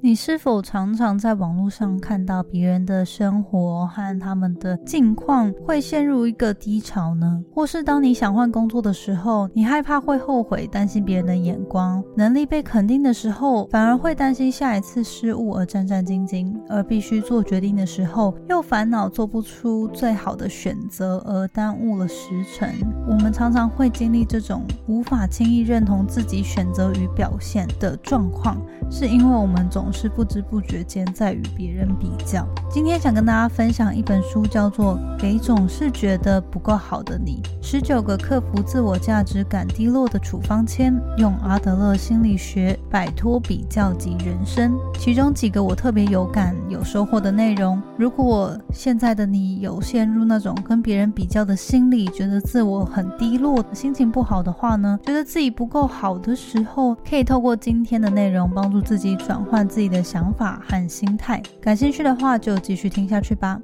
[0.00, 7.42] 你是否常常在网络上看到别人的生活和他们的境况，会陷入一个低潮呢？
[7.52, 22.72] 或是当你想换工作的时候，你害怕会后悔，担心别人的眼光；能力被肯定的时候，反而会担心下一次失误而战战兢兢；而必须做决定的时候，又烦恼做不出最好的选择而耽误了时辰。
[23.08, 28.56] 我们常常会经历这种无法轻易认同自己选择与表现的状况，
[28.90, 29.88] 是因为我们总。
[29.90, 32.46] 是不知不觉间在与别人比较。
[32.70, 44.78] 今天想跟大家分享一本书，叫做《给总是觉得不够好的你：十九个克服自我价值感低落的处方签》，用阿德勒心理学摆脱比较级人生。
[44.98, 47.80] 其中几个我特别有感、有收获的内容。
[47.96, 55.00] 如果现在的你有陷入那种跟别人比较的心理，觉得自我很低落、心情不好的话呢？
[55.04, 59.68] 觉得自己不够好的时候，可以透过今天的内容帮助自己转换。
[59.68, 63.60] 自己的想法和心态，感兴趣的话就继续听下去吧。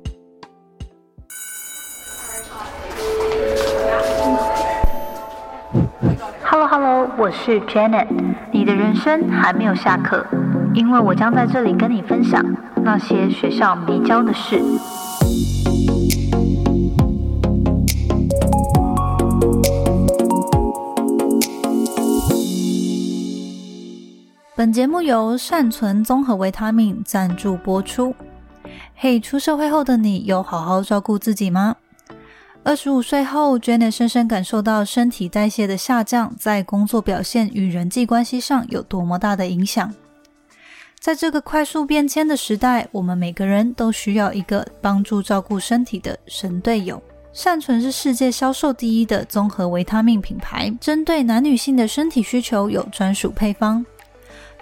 [6.43, 8.07] Hello Hello，我是 Janet，
[8.53, 10.25] 你的人生还没有下课，
[10.75, 12.45] 因为我将在这里跟你分享
[12.83, 14.61] 那些学校没教的事。
[24.65, 28.17] 本节目由善存综合维他命赞助播出。
[28.97, 31.77] 嘿，出社会后的你有好好照顾自己吗？
[32.63, 39.93] 二十五岁后，Jenny 深深感受到身体代谢的下降在工作表现与人际关系上有多么大的影响。
[40.99, 47.03] 在这个快速变迁的时代，我们每个人都需要一个帮助照顾身体的神队友。
[47.35, 53.85] 善存是世界销售第一的综合维他命品牌，针对男女性的身体需求有专属配方。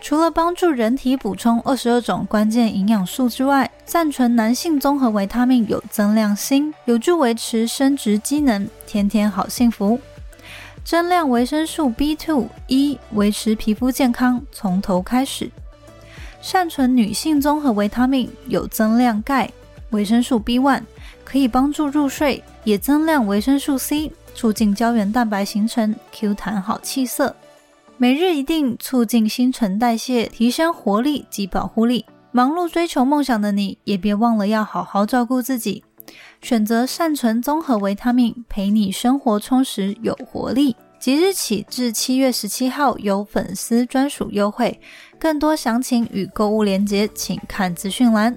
[0.03, 10.01] 除了帮助人体补充二十二种关键营养素之外，善存男性综合维他命有增量锌，有助维持生殖机能，天天好幸福。
[10.85, 15.49] 增量维生素 B2 一，维持皮肤健康，从头开始。
[16.41, 19.49] 善存女性综合维他命有增量钙，
[19.91, 20.83] 维生素 B1，
[21.25, 27.37] 可以帮助入睡，也增量维生素 C，促进胶原蛋白形成，Q 弹好气色。
[28.03, 32.05] 每日一定促进新陈代谢，提升活力及保护力。
[32.33, 35.85] 忙碌追求梦想的你，也别忘了要好好照顾自己。
[36.41, 40.75] 选择善存综合维他命，陪你生活充实有活力。
[40.99, 44.81] 即日起至七月十七号有粉丝专属优惠，
[45.17, 48.37] 更多详情与购物链接，请看资讯栏。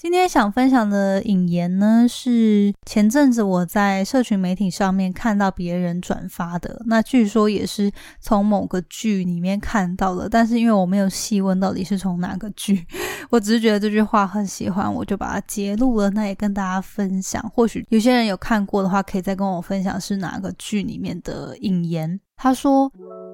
[0.00, 6.80] 今天想分享的引言呢，是前阵子我在社群媒体上面看到别人转发的。
[6.86, 12.86] 那据说也是从某个剧里面看到的，但是因为我没有细问到底是从哪个剧，
[13.28, 16.08] 我只是觉得这句话很喜欢，我就把它截录了。
[16.10, 22.20] 那也跟大家分享，或许有些人有看过的话，可以再跟我分享是哪个剧里面的引言。
[22.36, 22.88] 他说：“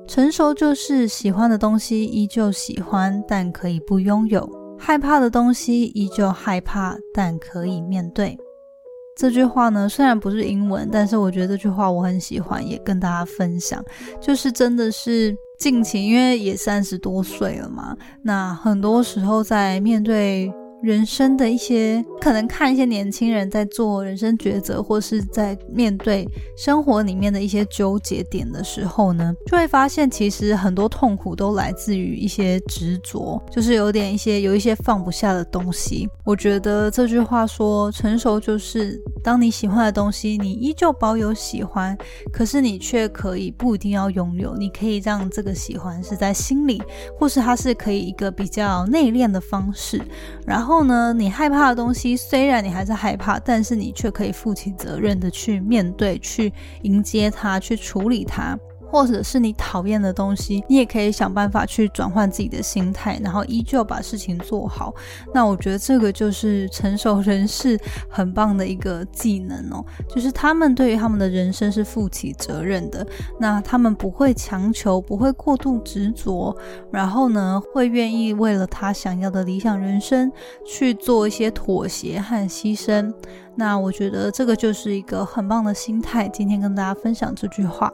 [0.08, 8.36] 成熟就是喜欢的东西依旧喜欢，但可以不拥有。”害怕的东西依旧害怕，但可以面对。
[9.16, 13.84] 这句话呢，虽然不是英文，但是我觉得这句话我很喜欢，也跟大家分享。
[14.20, 20.52] 就是真的是近期，因为也三十多岁了嘛，那很多时候在面对。
[20.84, 26.28] 人生的一些可能，看一些年轻人在做人生抉择，或是在面对
[26.58, 36.06] 生活里面的一些纠结点的时候呢，就会发现其实很多痛苦都来自于一些执着，就是有点一些有一些放不下的东西。
[36.22, 41.96] 我觉得这句话说成熟就是当你喜欢的东西，你依旧保有喜欢，
[42.30, 46.82] 可是你却可以不一定要拥有，你可以让这个喜欢是在心里，
[47.18, 49.98] 或是它是可以一个比较内敛的方式，
[50.46, 50.73] 然后。
[50.74, 51.12] 后呢？
[51.12, 56.52] 你害怕的东西，虽然你还是害怕，但是你却可以负起责任的去面对、去
[56.82, 58.58] 迎接它、去处理它。
[58.94, 64.94] 或者是你讨厌的东西，你也可以想办法去转换自己的心态，然后依旧把事情做好。
[65.34, 67.76] 那我觉得这个就是成熟人士
[68.08, 73.04] 很棒的一个技能哦，就是他们对于他们的人生是负起责任的。
[73.40, 76.56] 那他们不会强求，不会过度执着，
[76.92, 80.30] 然后呢，会愿意为了他想要的理想人生
[80.64, 83.12] 去做一些妥协和牺牲。
[83.56, 86.28] 那我觉得这个就是一个很棒的心态。
[86.28, 87.92] 今天跟大家分享这句话。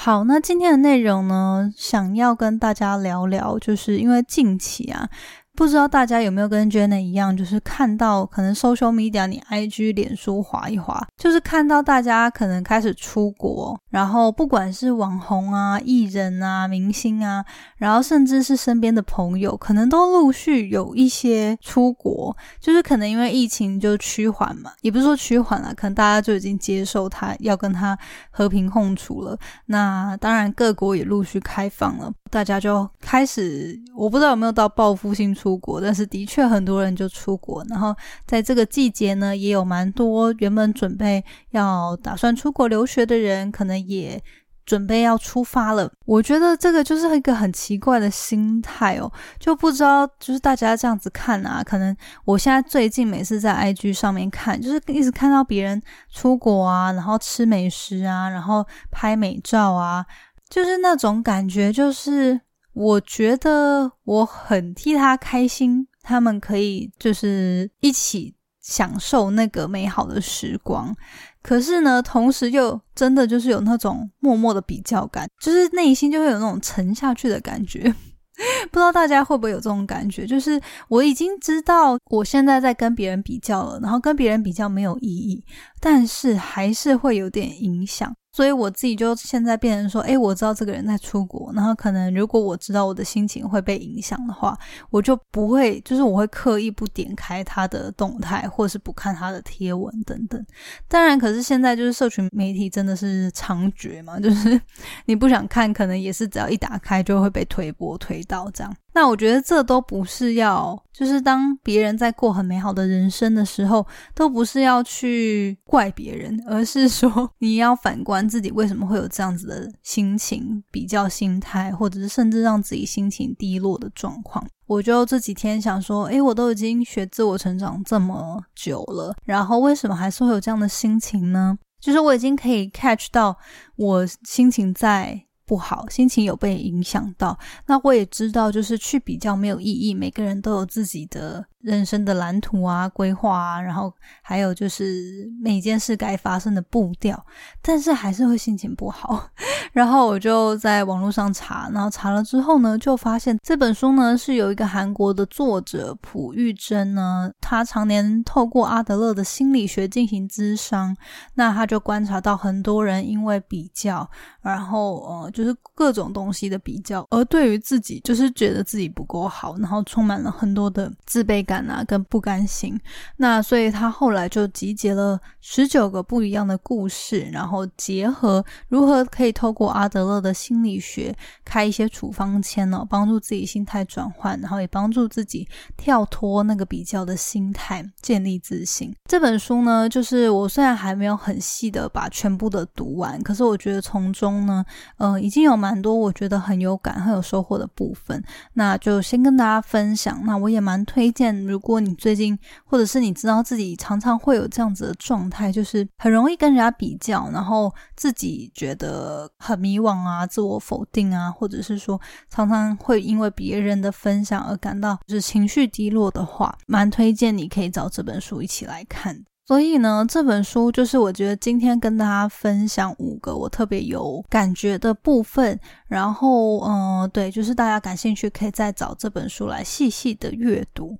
[0.00, 5.10] 好，那今天的内容呢，想要跟大家聊聊，就是因为近期啊。
[5.58, 17.44] 不知道大家有没有跟 Jenna 一样，就是看到可能 social media，你 IG、脸书划一划，就是看到大家可能开始出国，然后不管是网红啊、艺人啊、明星啊，
[17.76, 27.98] 然后甚至是身边的朋友，可能都陆续有一些出国，就是可能因为疫情就趋缓嘛，也不是说趋缓了，可能大家就已经接受他要跟他
[28.30, 29.36] 和平共处了。
[29.66, 35.58] 那当然各国也陆续开放了，大家就开始，我不知道有没有到报复性出。
[35.58, 37.94] 国，但是的确很多人就出国，然后
[38.26, 44.22] 在这个季节呢，也有蛮多原本准备要打算出国留学的人，可能也
[44.64, 45.90] 准备要出发了。
[46.04, 49.10] 我觉得这个就是一个很奇怪的心态哦，
[49.40, 55.82] 就不知道就是大家这样子看啊，可能我现在最近每次在 IG 上面看，就是一直看到别人
[56.12, 60.04] 出国啊，然后吃美食啊，然后拍美照啊，
[60.48, 62.40] 就是那种感觉，就是。
[62.74, 70.94] 我觉得我很替他开心，他们可以就是一起享受那个美好的时光。
[71.42, 77.92] 可是呢，同时又真的就是有那种默默的比较感，就是内心就会有那种沉下去的感觉。
[78.70, 80.24] 不知道大家会不会有这种感觉？
[80.24, 85.44] 就是我已经知道我现在在跟别人比较了，然后跟别人比较没有意义，
[85.80, 88.14] 但是还是会有点影响。
[88.38, 94.56] 所以我自己就现在变成说，哎，我知道这个人在出国，然后可能如果我知道我的心情会被影响的话，
[94.90, 100.40] 我就不会，就是我会刻意不点开他的动态，或是不看他的贴文等等。
[100.86, 104.60] 当然，可是现在就是社群媒体真的是猖獗嘛，就是
[105.06, 108.72] 你不想看，可能也是只要一打开就会被推波推到这样。
[108.98, 124.44] 那我觉得这都不是要，就是当别人在过很美好的人生的时候，都不是要去怪别人，而是说 你要反观自己为什么会有这样子的心情、比较心态，或者是甚至让自己心情低落的状况。
[124.66, 131.56] 我就这几天想说，诶，我都已经学自我成长这么久了，然后为什么还是会有这样的心情呢？
[131.80, 133.38] 就是我已经可以 catch 到
[133.76, 135.22] 我心情在。
[135.48, 137.38] 不好，心情有被影响到。
[137.64, 139.94] 那我也知道，就是去比较没有意义。
[139.94, 141.46] 每个人都有自己的。
[141.60, 147.20] 人生的蓝图啊，规划啊，然后还有就是每件事该发生的步调，
[147.60, 149.28] 但是还是会心情不好。
[149.72, 160.96] 然后我就在网络上查，然后查了之后呢，就发现这本书呢是有一个韩国的作者朴玉珍呢，他常年透过阿德勒的心理学进行咨商，
[161.34, 164.08] 那他就观察到很多人因为比较，
[164.40, 171.44] 然后呃就是各种东西的比较，而对于自己就是觉得自己不够好，然后充满了很多的自卑。
[171.48, 172.78] 感啊，跟不甘心，
[173.16, 181.16] 那所以他后来就集结了十九个不一样的故事，然后结合如何可以透过阿德勒的心理学
[181.46, 185.48] 开一些处方签呢，帮助自己心态转换，然后也帮助自己
[185.78, 188.94] 跳脱那个比较的心态，建立自信。
[189.06, 194.62] 这本书呢，就是我虽然还没有很细的把全部的读完，可是我觉得从中呢，
[194.98, 198.22] 呃，已经有蛮多我觉得很有感、很有收获的部分。
[198.52, 200.20] 那就先跟大家分享。
[200.26, 201.37] 那我也蛮推荐。
[201.46, 219.24] 如果你最近，或者是你知道自己常常会有这样子的状态，就是很容易跟人家比较，然后自己觉得很迷惘啊、自我否定啊，或者是说常常会因为别人的分享而感到就是情绪低落的话，蛮推荐你可以找这本书一起来看。
[219.46, 230.98] 所以呢，这本书就是我觉得今天跟大家分享五个我特别有感觉的部分，然后嗯，对，就是大家感兴趣可以再找这本书来细细的阅读。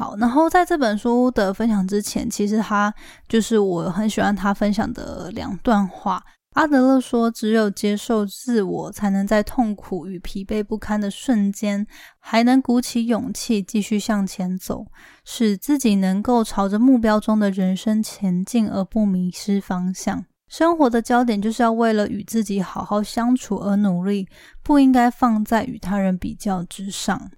[0.00, 2.90] 好，然后在这本书的分享之前，其实他
[3.28, 6.24] 就是我很喜欢他分享的两段话。
[6.54, 11.86] 阿德勒说：“只有接受自我，才能在痛苦与疲惫不堪的瞬间，
[12.18, 14.86] 还能鼓起勇气继续向前走，
[15.26, 20.24] 使自己能够朝着目标中的人生前进，而不迷失方向。
[20.48, 24.26] 生活的焦点就是要为了与自己好好相处而努力，
[24.62, 27.30] 不应该放在与他人比较之上。”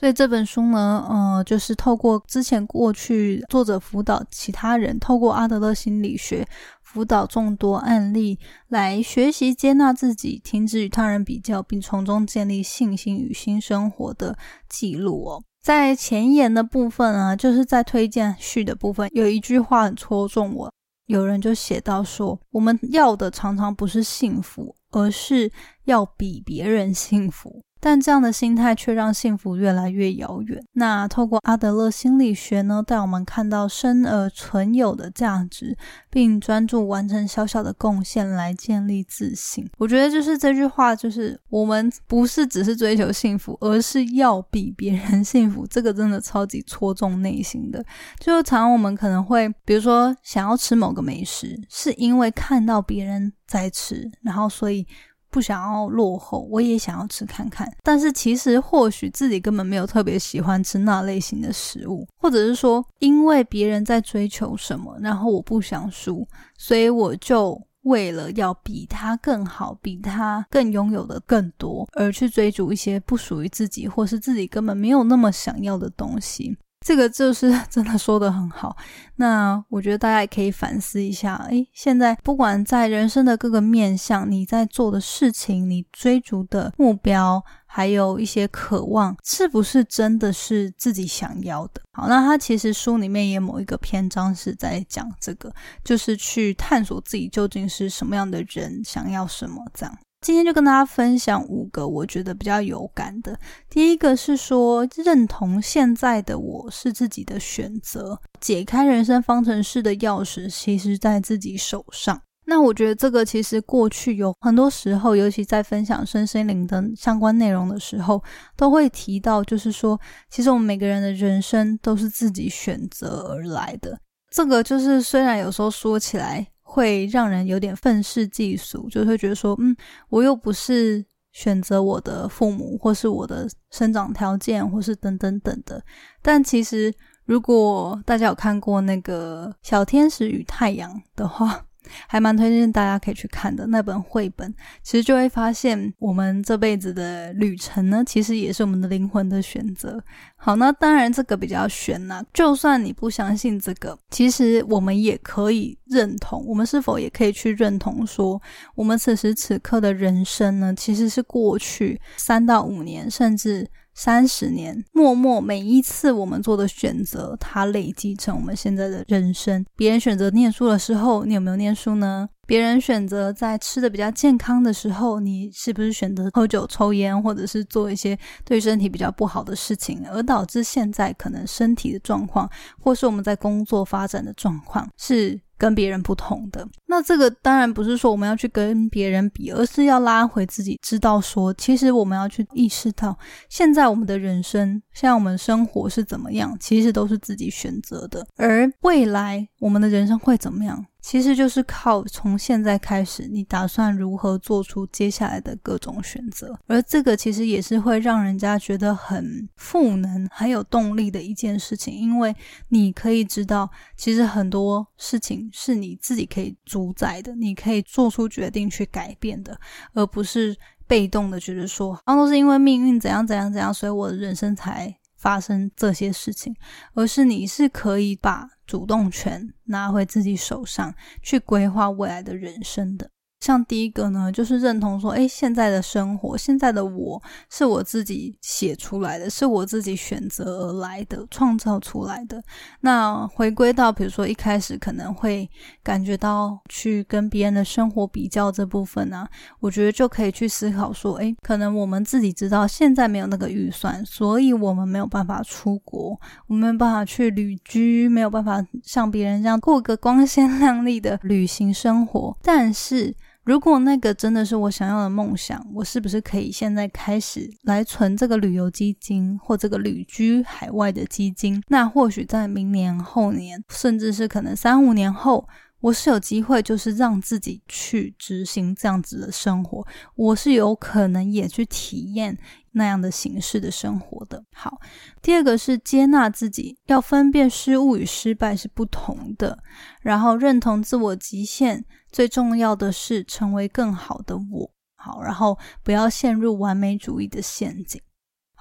[0.00, 6.42] 所以这本书呢，呃，就是透过之前过去作者辅导其他人，透过阿德勒心理学
[6.80, 8.38] 辅导众多案例
[8.68, 14.38] 来学习接纳自己，停止与他人比较，并从中建立信心与新生活的
[14.70, 15.44] 记录哦。
[15.62, 20.72] 在前言的部分啊，就是在推荐序的部分，有一句话很戳中我，
[21.08, 25.52] 有人就写到说：“我们要的常常不是幸福，而是
[25.84, 30.62] 要比别人幸福。”但这样的心态却让幸福越来越遥远。
[30.74, 35.76] 那透过阿德勒心理学呢，带我们看到生而存有的价值，
[36.10, 39.68] 并专注完成小小的贡献来建立自信。
[39.78, 45.66] 我觉得就是这句话，就是我们不是只是追求幸福，而是要比别人幸福。
[45.66, 47.84] 这个真的超级戳中内心的。
[48.18, 54.86] 就常常我们可能会，比如说想要吃某个美食，是因为看到别人在吃，然后所以。
[55.30, 57.70] 不想要落后，我也想要吃看看。
[57.82, 66.26] 但是其实或许自己根本没有特别喜欢吃那类型的食物，或者是说因为别人在追求什么，然后我不想输，
[66.58, 76.56] 所以我就为了要比他更好，比他更拥有的更多，而去追逐一些不属于自己，或是自己根本没有那么想要的东西。
[76.84, 78.76] 这个就是 真的说的很好。
[79.16, 91.82] 那我觉得大家也可以反思一下，诶，现在不管在人生的各个面向，你在做的事情，你追逐的目标，还有一些渴望，是不是真的是自己想要的？
[91.92, 95.52] 好，那他其实书里面也某一个篇章是在讲这个，
[95.84, 99.98] 就是去探索自己究竟是什么样的人，想要什么这样。
[100.20, 103.38] 今天就跟大家分享五个我觉得比较有感的。
[103.70, 112.20] 第一个是说，认同现在的我是自己的选择，解开人生方程式的钥匙其实在自己手上。
[112.44, 118.22] 那我觉得这个其实过去有很多时候，尤其在分享身心灵的相关内容的时候，
[118.58, 119.98] 都会提到，就是说，
[120.28, 123.98] 其实我们每个人的人生都是自己选择而来的。
[124.30, 126.46] 这个就是虽然有时候说起来。
[126.72, 129.76] 会让人有点愤世嫉俗，就会觉得说，嗯，
[130.08, 135.82] 我又不是选择我的父母，或是我的生长条件，或是等等等的。
[136.22, 141.66] 但其实，如果大家有看过那个《小天使与太阳》的话，
[142.06, 150.02] 还蛮推荐大家可以去看的那本绘本，其实就会发现我们这辈子的旅程呢，其实也是我们的灵魂的选择。
[150.36, 152.22] 好，那当然这个比较悬呐。
[152.32, 158.40] 就算你不相信这个，其实我们也可以认同，我们是否也可以去认同说，
[158.74, 163.68] 我们此时此刻的人生呢，其实是过去三到五年，甚至。
[164.02, 169.62] 三十年，默默每一次我们做的选择，它累积成我们现在的人生。
[169.76, 172.26] 别人选择念书的时候，你有没有念书呢？
[172.46, 185.38] 别人选择在吃的比较健康的时候，你是不是选择喝酒、抽烟，或者是做一些对身体比较不好的事情，而导致现在可能身体的状况，或是我们在工作发展的状况是？
[185.60, 193.14] 跟别人不同的，那这个当然不是说我们要去跟别人比，而是要拉回自己，知道说，其实我们要去意识到，
[193.50, 200.86] 现在我们的人生，现在我们生活是怎么样，其实都是自己选择的，而未来我们的人生会怎么样？
[201.00, 212.34] 其实就是靠从现在开始，你打算如何做出接下来的各种选择，而这个其实也是会让人家觉得很赋能、很有动力的一件事情，因为
[212.68, 219.58] 你可以知道，其实很多事情是你自己可以主宰的，你可以做出决定去改变的，
[219.94, 226.56] 而不是被动的觉得说，啊，都是因为命运怎样怎样怎样，所以我的人生才发生这些事情，
[226.94, 228.48] 而是你是可以把。
[228.70, 233.10] 主动权拿回自己手上，去规划未来的人生的。
[233.40, 242.42] 像第一个呢，就是认同说，哎，现在的生活，现在的我是我自己写出来的，是我自己选择而来的，创造出来的。
[242.82, 245.48] 那回归到，比如说一开始可能会
[245.82, 249.26] 感觉到去跟别人的生活比较这部分呢，
[249.60, 256.10] 我觉得就可以去思考说，哎，可能我们自己知道现在没有那个预算，所以我们没有办法出国，
[256.46, 263.16] 我们没有办法去旅居，没有办法像别人这样过个光鲜亮丽的旅行生活，但是。
[263.44, 271.62] 如果那个真的是我想要的梦想，我是不是可以现在开始来存这个旅游基金或这个旅居海外的基金？
[271.68, 275.48] 那或许在明年、后年，甚至是可能三五年后，
[275.80, 282.38] 我是有机会，就是让自己去执行这样子的生活，我是有可能也去体验
[282.72, 284.44] 那样的形式的生活的。
[284.52, 284.78] 好，
[285.22, 289.58] 第二个是接纳自己，要分辨失误与失败是不同的，
[290.02, 291.84] 然后认同自我极限。
[292.12, 298.02] 最重要的是成为更好的我，好，然后不要陷入完美主义的陷阱。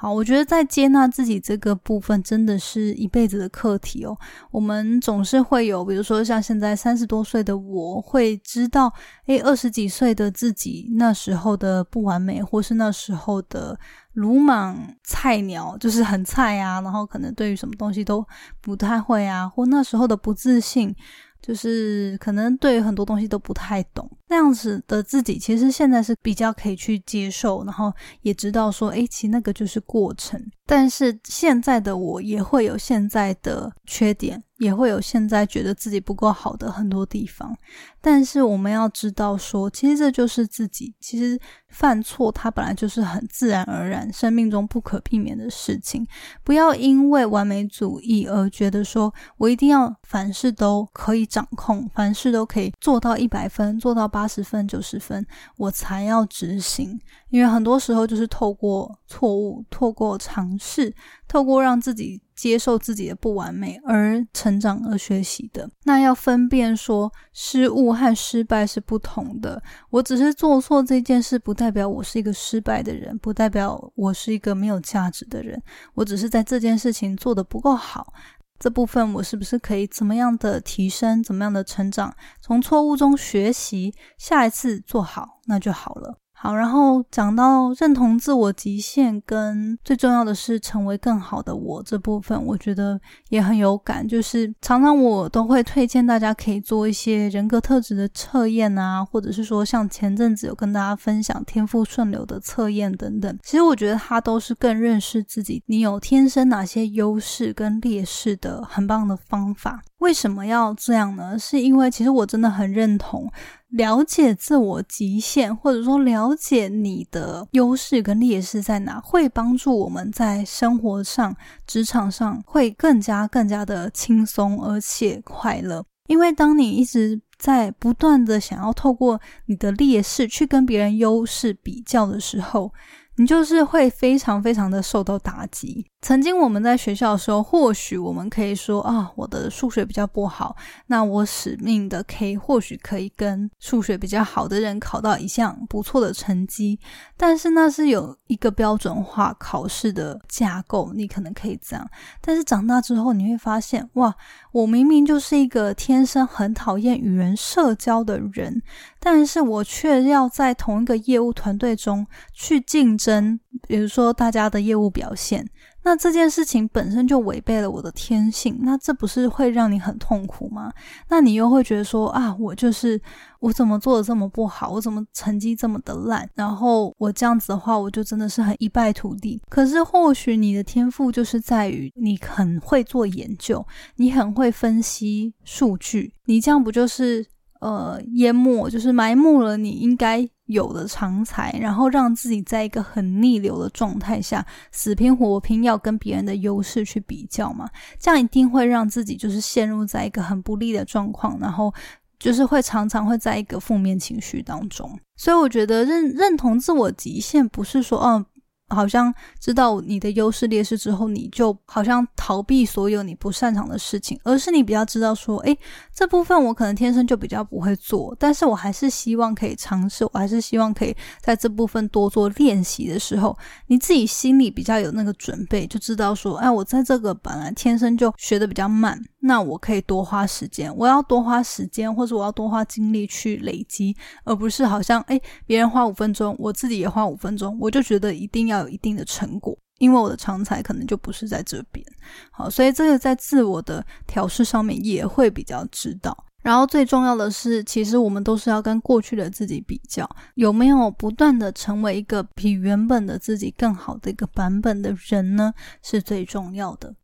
[0.02, 4.18] 好，我觉得在接纳自己这个部分，真的是一辈子的课题哦。
[4.50, 8.94] 我们总是会有，比如说像现在三十多岁的我，会知道，
[9.26, 13.78] 诶，二十几岁的自己那时候的不完美，或是那时候的
[14.14, 18.26] 鲁莽菜鸟，就是很菜啊，然后可能对于什么东西都
[18.62, 20.96] 不太会啊，或那时候的不自信。
[21.42, 27.92] 就是可能对很多东西都不太懂，那样子的自己，其实现在是比较可以去接受，然后
[28.22, 30.40] 也知道说，诶，其实那个就是过程。
[30.66, 34.44] 但是现在的我也会有现在的缺点。
[34.60, 37.58] 也会有现在觉得自己不够好的很多地方，
[38.02, 40.94] 但是我们要知道说，其实这就是自己。
[41.00, 41.40] 其实
[41.70, 46.06] 犯错，它本来就是很自然而然，生命中不可避免的事情。
[46.44, 55.26] 不要因为完美主义而觉得说我一定要凡事都可以掌控，凡事都可以做到一百分，做到八十分、九十分，
[55.56, 57.00] 我才要执行。
[57.30, 60.94] 因为很多时候就是透过错误，透过尝试，
[61.30, 62.22] 透过让自己。
[62.40, 69.62] 接受自己的不完美而成长而学习的，那要分辨说失误和失败是不同的。
[69.90, 75.62] 我只是做错这件事，不代表我是一个失败的人，不代表我是一个没有价值的人。
[75.96, 78.14] 我只是在这件事情做得不够好，
[78.58, 86.18] 这部分我是不是可以怎么样的提升，怎么样的成长，从错误中学习，下一次做好，那就好了。
[86.42, 94.08] 好，然后讲到认同自我极限，跟最重要的是成为更好的我这部分，我觉得也很有感。
[94.08, 103.38] 就是常常我都会推荐大家可以做一些人格特质的测验啊，或者是说像前阵子有跟大家分享天赋顺流的测验等等。
[103.44, 109.82] 其实我觉得它都是更认识自己，你有天生哪些优势跟劣势的很棒的方法。
[109.98, 111.38] 为什么要这样呢？
[111.38, 113.30] 是因为其实我真的很认同。
[113.70, 121.36] 了解自我极限，或者说了解你的优势跟劣势在哪，会帮助我们在生活上、
[121.68, 125.86] 职场上会更加更加的轻松而且快乐。
[126.08, 132.74] 因为当你一直在不断的想要透过你的劣势去跟别人优势比较的时候，
[133.20, 135.86] 你就是会非常非常的受到打击。
[136.00, 140.56] 曾经我们在学校的时候，或许我们可以说啊，我的数学比较不好，
[140.88, 146.80] 那我使命的 K 或许可以跟数学比较好的人考到一项不错的成绩。
[147.18, 151.86] 但是那是有一个标准化考试的架构，你可能可以这样。
[152.22, 154.16] 但是长大之后，你会发现，哇，
[154.52, 158.62] 我明明就是一个天生很讨厌与人社交的人，
[159.00, 165.48] 但是我却要在同一个业务团队中去竞争，比如说大家的业务表现。
[165.84, 170.72] 那这件事情本身就违背了我的天性，那这不是会让你很痛苦吗？
[171.10, 173.02] 那你又会觉得说啊，我就是
[173.40, 179.42] 我怎么做的这么不好，我怎么成绩这么的烂，然后我这样子的话，我就真的是很一败涂地。
[179.50, 183.66] 可是或许你的天赋就是在于你很会做研究，
[183.96, 187.26] 你很会分析数据，你这样不就是
[187.62, 190.30] 呃淹没，就是埋没了你应该。
[190.50, 197.70] 有的常才，然后让自己在一个很逆流的状态下，死拼活拼，要跟别人的优势去比较嘛？
[198.00, 201.72] 这样一定会让自己就是陷入在一个很不利的状况，然后
[202.18, 205.00] 就是会常常会在一个负面情绪当中。
[205.16, 208.26] 所以我觉得认认同自我极限，不是说嗯。
[208.70, 215.58] 好像知道你的优势劣势之后，你就好像逃避所有你不擅长的事情，而是你比较知道说，诶，
[215.94, 229.00] 这部分我可能天生就比较不会做，但是我还是希望可以尝试，我还是希望可以在这部分多做练习的时候，你自己心里比较有那个准备，就知道说，哎，我在这个本来天生就学的比较慢。
[229.22, 241.86] 那我可以多花时间，我要多花时间，或者我要多花精力去累积，而不是好像诶别人花五分钟，我自己也花五分钟，我就觉得一定要有一定的成果，因为我的长才可能就不是在这边。
[242.32, 246.26] 好，所以这个在自我的调试上面也会比较知道。
[246.42, 255.54] 然后最重要的是，其实我们都是要跟过去的自己比较，有没有不断的成为一个比原本的自己更好的一个版本的人呢？
[255.84, 256.96] 是最重要的。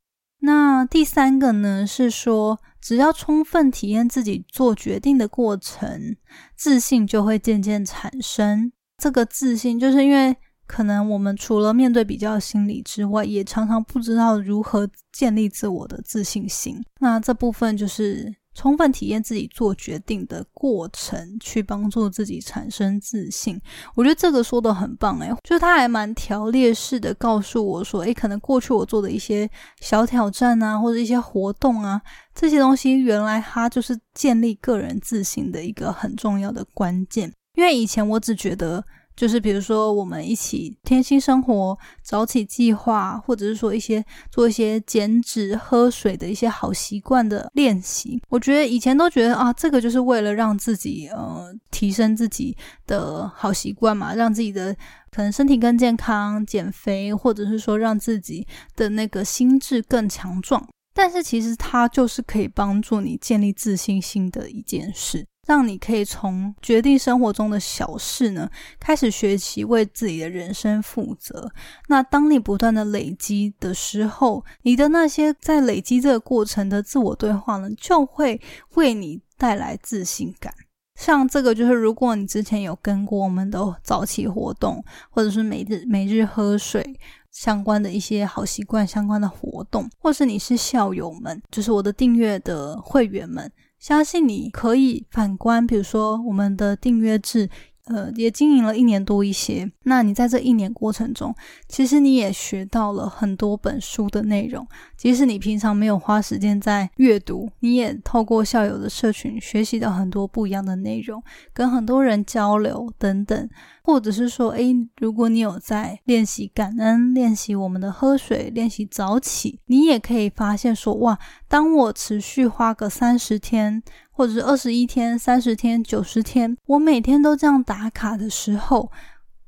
[0.46, 6.16] 那第三个呢，是说只要充分体验自己做决定的过程，
[6.56, 8.72] 自信就会渐渐产生。
[8.98, 16.82] 这个自信，就是因为可能我们除了面对比较心理之外，也常常不知道如何建立自我的自信心。
[17.00, 18.36] 那这部分就是。
[18.56, 23.62] 充分体验自己做决定的过程，去帮助自己产生自信。
[23.94, 29.48] 我觉得这个说的很棒诶，就是他还蛮条列式的告诉我说，诶，可能过去我做的一些
[29.82, 32.02] 小挑战啊，或者一些活动啊，
[32.34, 37.32] 这些东西原来它就是建立个人自信的一个很重要的关键。
[37.56, 38.84] 因为以前我只觉得。
[39.16, 48.22] 就是比如说，我们一起贴心生活、早起计划，或者是说一些做一些减脂、喝水的一些好习惯的练习。
[48.30, 54.76] 我觉得以前都觉得啊，这个就是为了让自己呃提升自己的好习惯嘛，让自己的
[55.12, 60.68] 可能身体更健康、减肥，或者是说让自己的那个心智更强壮。
[60.94, 65.26] 但是其实它就是可以帮助你建立自信心的一件事。
[65.46, 71.52] 让你可以从决定生活中的小事呢，开始学习为自己的人生负责。
[71.88, 78.42] 那当你不断的累积的时候，你的那些在累积这个过程的自我对话呢，就会
[78.76, 80.54] 为你带来自信感。
[80.96, 86.98] 像这个就是，如果你之前有跟过我们的早起活动，或者是每日每日喝水
[87.32, 93.52] 相关的一些好习惯相关的活动，或是你是校友们，就是我的订阅的会员们。
[93.88, 97.48] 相信你可以反观，比如说我们的订阅制，
[97.86, 99.72] 呃，也经营了一年多一些。
[99.84, 101.34] 那你在这一年过程中，
[101.68, 104.68] 其实你也学到了很多本书的内容。
[104.98, 111.22] 即使你平常没有花时间在阅读，你也透过校友的社群学习到很多不一样的内容，
[111.54, 113.50] 跟很多人交流等等。
[113.84, 123.84] 或者是说，诶，如果你有在练习感恩，练习我们的喝水，练习早起，你也可以发现说，哇，当我持续花个三十天，
[124.16, 128.90] 或者是二十一天、三十天、九十天，我每天都这样打卡的时候，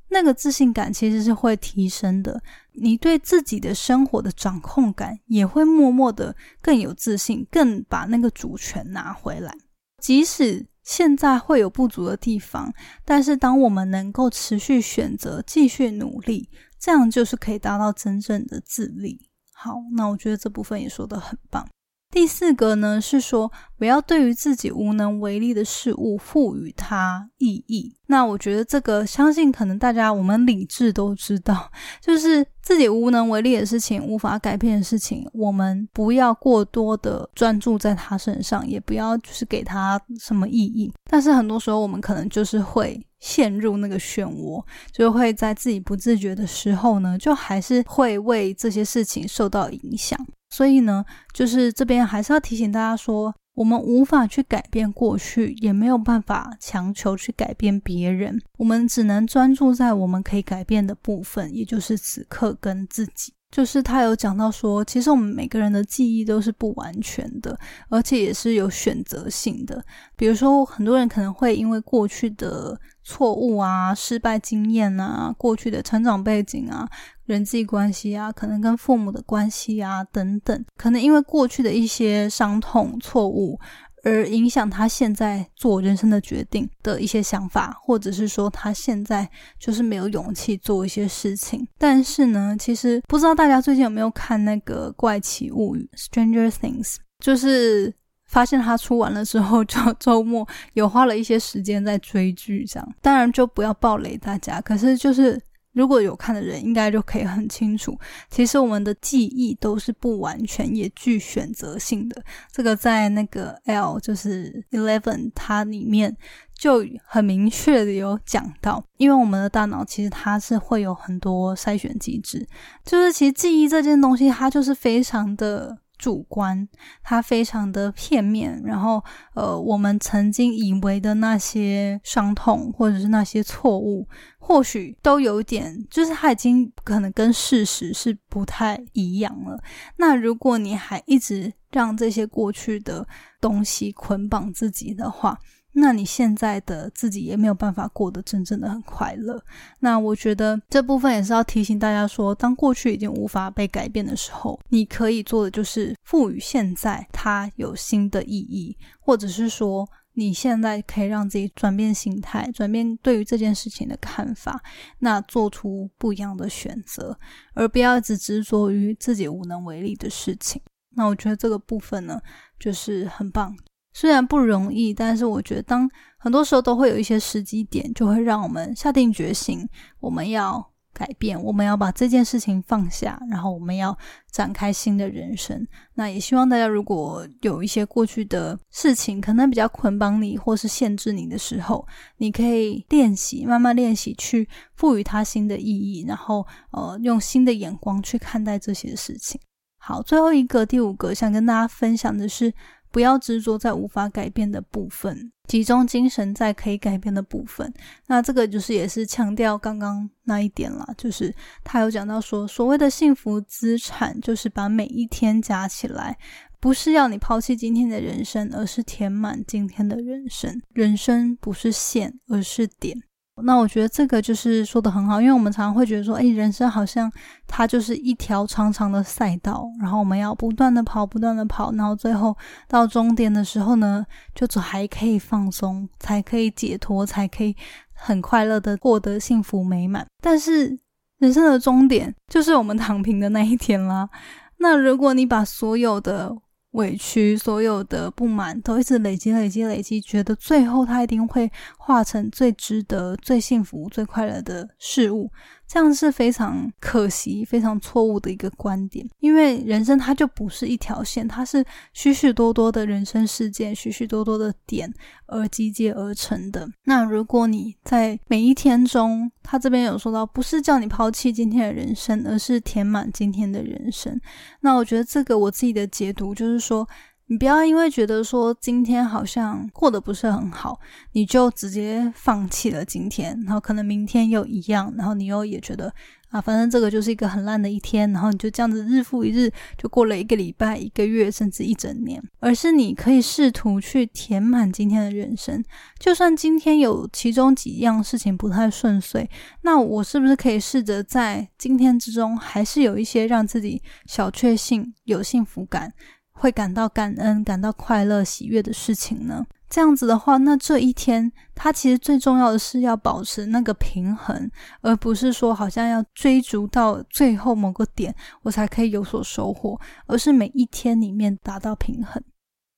[0.10, 2.42] 那个自信感其实是会提升的。
[2.74, 9.56] 你对自己的生活的掌控感也会默默的更有自信，更把那个主权拿回来，
[10.02, 10.68] 即使。
[10.88, 16.50] 现在会有不足的地方，但是当我们能够持续选择、继续努力，
[16.80, 19.20] 这样就是可以达到真正的自立。
[19.52, 21.68] 好，那我觉得这部分也说的很棒。
[22.10, 27.93] 第四个呢是说，不要对于自己无能为力的事物赋予它意义。
[28.08, 31.70] 那我觉得这个，相信可能大家我们理智都知道，
[32.02, 40.91] 就是自己无能为力的事情、无法改变的事情，我们不要过多的专注在他身上，也不要就是给他什么意义。
[41.10, 50.17] 但是很多时候，我们可能就是会陷入那个漩涡，就会在自己不自觉的时候呢，就还是会为这些事情受到影响。
[50.50, 63.34] 所以呢，就是这边还是要提醒大家说，我们无法去改变过去，也没有办法强求去改变别人，我们只能专注在我们可以改变的部分，也就是此刻跟自己。
[63.50, 67.58] 就是他有讲到说，其实我们每个人的记忆都是不完全的，
[67.90, 69.82] 而且也是有选择性的。
[70.18, 76.86] 比如说，很多人可能会因为过去的错误啊、失败经验啊、过去的成长背景啊。
[77.28, 83.60] 人际关系啊，可能跟父母的关系啊，等等，可能因为过去的一些伤痛、错误，
[84.04, 91.68] 而影响他现在做人生的决定的一些想法，或者是说他现在就是没有勇气做一些事情。
[91.78, 97.94] 但是呢，其实不知道大家最近有没有看那个《怪奇物语》（Stranger Things），就是
[98.30, 102.96] 发现它出完了之后， 就周末有花了一些时间在追剧，这样。
[103.02, 105.42] 当然就不要暴雷大家，可是就是。
[105.78, 107.96] 如果有看的人，应该就可以很清楚，
[108.32, 112.20] 其实我们的记忆都是不完全，也具选择性的。
[112.52, 116.18] 这个在那个 L 就是 Eleven 它里面
[116.58, 122.48] 就很明确的有讲到，因为我们的大脑其实它是会有很多筛选机制，
[122.84, 125.78] 就是其实记忆这件东西，它就是非常的。
[125.98, 126.68] 主观，
[127.04, 128.62] 它非常的片面。
[128.64, 134.08] 然后，呃，我们曾经以为的那些伤痛，或者是那些错误，
[134.38, 139.62] 或许都有点，就是它已经可能跟事实是不太一样了。
[139.98, 143.08] 那如果你还一直让这些过去的
[143.42, 145.38] 东西捆绑自己的话，
[145.80, 149.40] 那你现在的自己也没有办法过得真正的很快乐。
[149.80, 164.60] 那我觉得这部分也是要提醒大家说，当过去已经无法被改变的时候，你可以做的就是赋予现在它有新的意义，或者是说你现在可以让自己转变心态，转变对于这件事情的看法，
[164.98, 167.20] 那做出不一样的选择，
[167.54, 170.60] 而不要只执着于自己无能为力的事情。
[170.96, 172.20] 那我觉得这个部分呢，
[172.60, 173.56] 就是很棒。
[174.00, 179.68] 虽然不容易，但是我觉得，当很多时候都会有一些时机点，就会让我们下定决心，
[180.00, 183.98] 我们要改变，我们要把这件事情放下，然后我们要
[184.32, 185.68] 展开新的人生。
[185.96, 191.84] 那也希望大家，如果有一些过去的事情可能比较捆绑你，或是限制你的时候，
[192.18, 199.42] 你可以练习，慢慢练习去赋予它新的意义，然后呃，用新的眼光去看待这些事情。
[199.80, 202.54] 好，最后一个第五个想跟大家分享的是。
[202.98, 207.72] 不要执着在无法改变的部分，集中精神在可以改变的部分。
[208.08, 211.32] 那这个就是也是强调刚刚那一点啦，就是
[211.64, 216.18] 他有讲到说，所谓的幸福资产就是把每一天加起来，
[216.60, 220.60] 不是要你抛弃今天的人生，而是填满今天的人生。
[220.74, 222.98] 人生不是线，而是点。
[223.43, 227.12] 那我觉得这个就是说的很好，因为我们常常会觉得说，哎，人生好像
[227.45, 232.36] 它就是一条长长的赛道，然后我们要不断的跑，不断的跑，然后最后
[232.67, 237.56] 到终点的时候呢，就还可以放松，才可以解脱，才可以
[237.93, 240.06] 很快乐的获得幸福美满。
[240.21, 240.78] 但是
[241.19, 244.10] 人生的终点就是我们躺平的那一天啦。
[244.58, 246.36] 那如果你把所有的
[246.78, 255.32] 委屈，所有的不满都一直累积、累积、累积，觉得最后他一定会化成最值得、最幸福、最快乐的事物。
[255.68, 264.92] 这样是非常可惜、非常错误的一个观点，因为人生它就不是一条线，它是许许多多的人生事件、许许多多的点
[265.26, 266.70] 而集结而成的。
[266.86, 274.20] 那如果你在每一天中，他这边有说到，不是叫你抛弃今天的人生，而是填满今天的人生。
[274.62, 276.88] 那我觉得这个我自己的解读就是说。
[277.30, 280.80] 你不要因为觉得说今天好像过得不是很好，
[281.12, 285.94] 你就直接放弃了今天，然后可能明天又一样，然后你又也觉得
[286.30, 292.24] 啊，反正这个就是一个很烂的一天，然后你就这样子日复一日就过了一个礼拜、一个月，甚至一整年。
[292.40, 295.62] 而是你可以试图去填满今天的人生，
[296.00, 299.30] 就算今天有其中几样事情不太顺遂，
[299.63, 305.94] 那我是不是可以试着在今天之中，还是有一些让自己小确幸、有幸福感？
[306.39, 309.45] 会感到感恩、感到快乐、喜悦的事情呢？
[309.69, 314.50] 这样子的话，那这一天，它其实最重要的是要保持那个平衡，
[314.82, 322.23] 而不是说好像要追逐到最后某个点，我才可以有所收获，而是每一天里面达到平衡。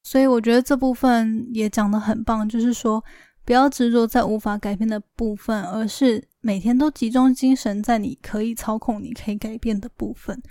[0.02, 3.04] 所以我觉得这部分也讲得很棒，就是说
[3.46, 10.42] 不要执着在无法改变的部分，而是每天都集中精神在你可以操控、你可以改变的部分。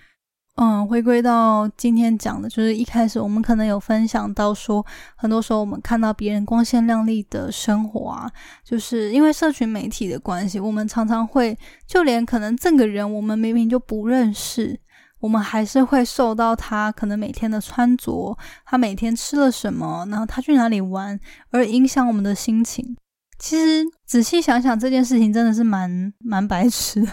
[0.60, 8.28] 嗯，回归到今天讲的，就是一开始我们可能有分享到说，很多时候我们看到别人光鲜亮丽的生活啊，
[8.64, 14.76] 就是因为社群媒体的关系，我们常常会，就连可能这个人我们明明就不认识，
[15.20, 21.16] 我们还是会受到他可能每天的穿着，他每天吃了什么，然后他去哪里玩，
[21.52, 22.96] 而影响我们的心情。
[23.38, 27.08] 其实仔细想想，这件事情真的是蛮蛮白痴的。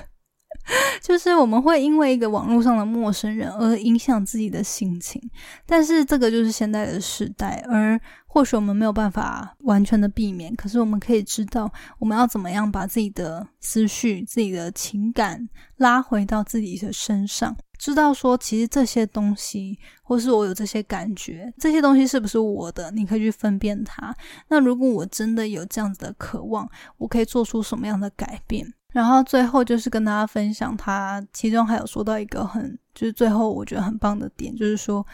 [1.01, 5.21] 就是我们会因为一个网络上的陌生人而影响自己的心情，
[5.65, 15.47] 但是这个就是现在的时代，而或许我们没有办法完全的避免，可是我们可以知道我们要怎么样把自己的思绪、自己的情感
[15.77, 24.13] 拉回到自己的身上，知道说其实这些东西，或是我有这些感觉，这些东西是不是我的，你可以去分辨它。
[24.49, 28.73] 那如果我真的有这样子的渴望，我可以做出什么样的改变？
[28.95, 35.05] 然后最后就是跟大家分享，他其中还有说到一个很，就是最后我觉得很棒的点，就是说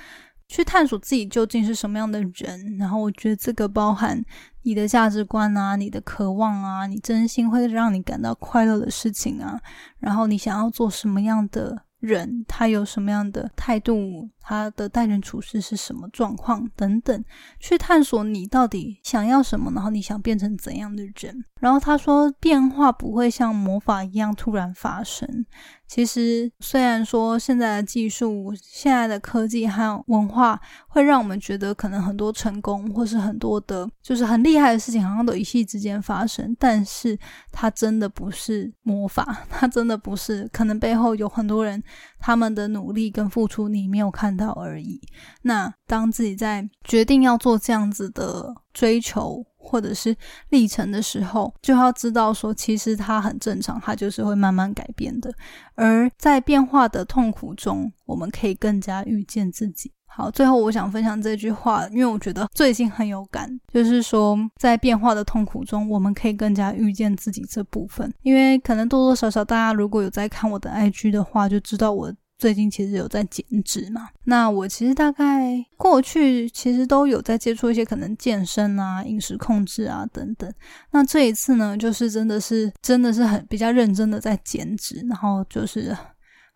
[0.48, 2.78] 去探索自己究竟是什么样的人。
[2.78, 4.24] 然后我觉得这个包含
[4.62, 9.60] 你的价值观啊，你的渴望啊，你真心会让你感到快乐的事情啊，
[9.98, 11.86] 然后你想要做什么样的。
[12.02, 17.24] 人他有什么样的态度，他的待人处事是什么状况等等，
[17.60, 21.46] 去探索你到底想要什么，然后你想变成怎样的人。
[21.60, 25.46] 然后他说，变化不会像魔法一样突然发生。
[25.94, 37.20] 其实，虽然说现在的技术、现在的科技和文化会让我们觉得可能很多成功或是很多的，就是很厉害的事情，好像都一夕之间发生，但是
[37.52, 41.84] 它真的不是魔法， 它真的不是，可能背后有很多人
[42.22, 45.02] 他们的努力跟付出你没有看到而已。
[45.42, 49.46] 那当自己在决定要做这样子的追求。
[49.62, 50.16] 或者是
[50.50, 55.32] 历程的时候，就要知道说，其实它很正常，它就是会慢慢改变的。
[55.76, 59.92] 而在变化的痛苦中，我们可以更加遇见自己。
[60.14, 68.14] 好，最后我想分享这句话，因为我觉得最近很有感，就是说，在变化的痛苦中，我们可以更加遇见自己这部分。
[68.22, 72.14] 因为可能多多少少，大家如果有在看我的 IG 的话，就知道我。
[72.42, 74.10] 最近其实有在减脂嘛？
[74.24, 80.52] 那我其实大概过去其实都有在接触一些可能健身啊、饮食控制啊等等。
[80.90, 85.96] 那这一次呢，就是真的是真的是很比较认真的在减脂，然后就是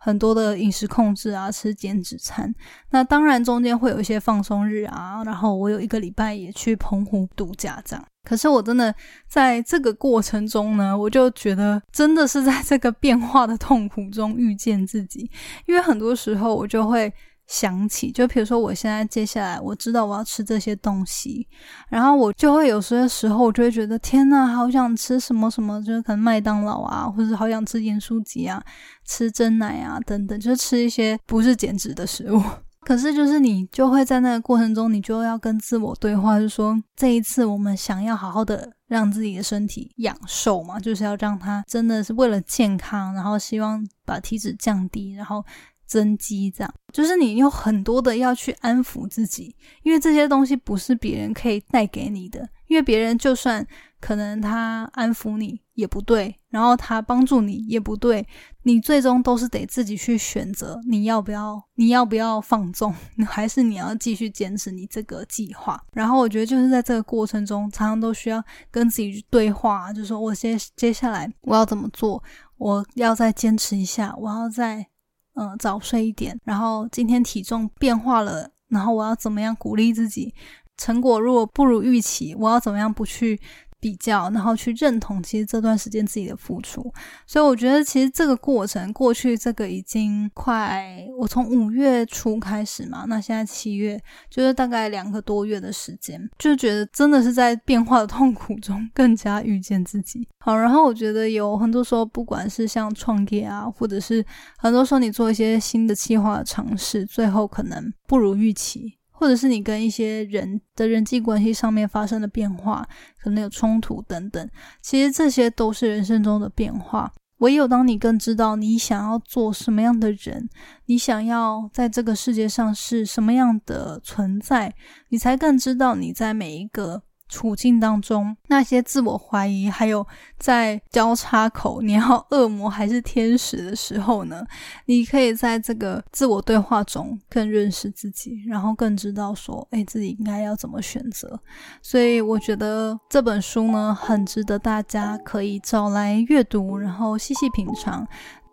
[0.05, 2.53] 很多的饮食控制啊，吃减脂餐。
[2.91, 8.05] 那当然中间会有一些放松日啊，然后我有一个礼拜也去澎湖度假这样。
[8.23, 8.93] 可是我真的
[9.27, 15.27] 在这个过程中呢，我就觉得真的是在这个变化的痛苦中遇见自己。
[15.65, 17.11] 因为很多时候我就会
[17.47, 21.47] 想起，就比如说我现在接下来我知道我要吃这些东西，
[21.89, 28.63] 然后我就会有些时候我就会觉得天呐，好想吃什么什么，就是可能麦当劳啊，或者好想吃盐酥鸡啊，
[29.05, 32.41] 吃真奶啊等等，就是吃一些不是减脂的食物。
[32.85, 45.43] 可是，就是你就会在那个过程中，你就要跟自我对话，就说这一次我们想要好好的让自己的身体养瘦嘛，就是要让它真的是为了健康，然后希望把体脂降低，然后
[45.85, 53.65] 增肌，这样就是你有很多的要去安抚自己，因为这些东西不是别人可以带给你的，因为别人就算
[53.99, 58.25] 可能他安抚你也不对，然后他帮助你也不对，
[58.63, 62.93] 你最终都是得自己去选择，你要不要，你要不要放纵，
[63.27, 65.83] 还是你要继续坚持你这个计划？
[65.93, 72.23] 然后我觉得就是在这个过程中，常常都需要跟自己去对话，就说我接接下来我要怎么做，
[72.57, 74.87] 我要再坚持一下，我要再
[75.35, 80.33] 嗯早睡一点，然后今天体重变化了，然后我要怎么样鼓励自己？
[80.77, 83.39] 成果如果不如预期，我要怎么样不去？
[83.85, 86.91] 比较，然后去认同其实这段时间自己的付出，
[87.27, 100.27] 所以我觉得其实这个过程过去这个已经快，我从五月初开始嘛，那现在七月就是大概两个多月的时间，就觉得真的是在变化的痛苦中更加遇见自己。
[100.39, 104.25] 好，然后我觉得有很多时候，不管是像创业啊，或者是
[104.57, 108.97] 很多时候你做一些新的计划的尝试，最后可能不如预期。
[109.17, 114.49] 或者是你跟一些人的人际关系上面发生的变化，可能有冲突等等，
[114.81, 117.11] 其实这些都是人生中的变化。
[117.39, 120.49] 唯有当你更知道你想要做什么样的人，
[120.85, 124.73] 你想要在这个世界上是什么样的存在，
[125.09, 127.03] 你才更知道你在每一个。
[127.35, 130.07] 处境当中，那些自我怀疑，还有
[130.39, 134.41] 在交叉口，你要 恶魔还是天使的时候呢？
[134.85, 141.37] 你可以在这个自我对话中更认识自己，然后更知道说，哎，自己应该要怎么选择。
[141.81, 148.07] 所以我觉得这本书呢，很值得大家可以找来阅读，然后细细品尝。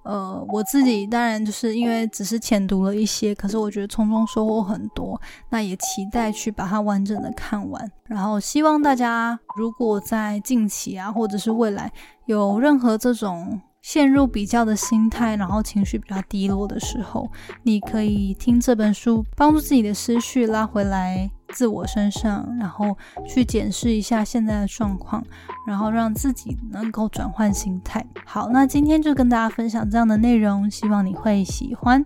[0.05, 7.91] 呃，我自己当然就是因为只是浅读了一些，可是我觉得从中收获很多，那也期待去把它完整的看完。
[8.05, 11.93] 然后希望大家如果在近期啊，或者是未来
[12.27, 13.61] 有任何这种。
[13.83, 17.29] 陷入比较的心态，然后情绪比较低落的时候，
[17.65, 25.23] 你可以听这本书，帮助自己的思绪拉回来自我身上，然后去检视一下现在的状况，
[25.67, 28.05] 然后让自己能够转换心态。
[28.25, 32.05] 好，那今天就跟大家分享这样的内容，希望你会喜欢。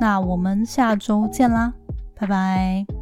[0.00, 1.72] 那我们下周见啦，
[2.14, 3.01] 拜拜。